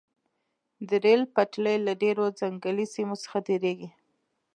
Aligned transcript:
د 0.87 0.89
ریل 1.03 1.21
پټلۍ 1.35 1.77
له 1.87 1.93
ډیرو 2.03 2.25
ځنګلي 2.39 2.85
سیمو 2.95 3.15
څخه 3.23 3.37
تیریږي 3.47 3.89